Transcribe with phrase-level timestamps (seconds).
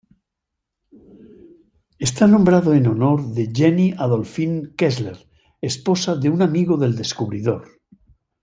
[2.07, 5.17] Está nombrado en honor de Jenny Adolﬁne Kessler,
[5.61, 7.63] esposa de un amigo del descubridor.